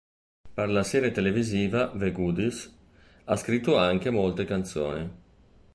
Per 0.55 0.65
la 0.75 0.83
serie 0.91 1.11
televisiva 1.17 1.91
"The 1.95 2.11
Goodies" 2.11 2.75
ha 3.25 3.35
scritto 3.35 3.77
anche 3.77 4.09
molte 4.09 4.45
canzoni. 4.45 5.07